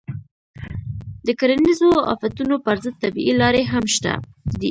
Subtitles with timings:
[1.25, 4.23] د کرنیزو آفتونو پر ضد طبیعي لارې هم شته دي.